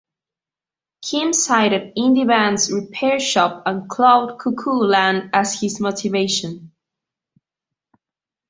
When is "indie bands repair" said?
1.95-3.19